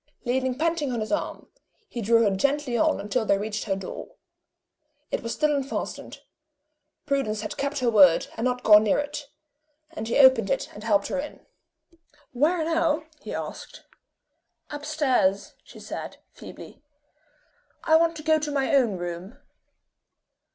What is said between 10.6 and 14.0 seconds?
and helped her in. "Where now?" he asked.